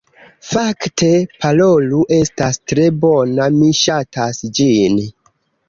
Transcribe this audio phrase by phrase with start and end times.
[0.51, 1.09] Fakte,
[1.45, 5.01] Parolu estas tre bona, mi ŝatas ĝin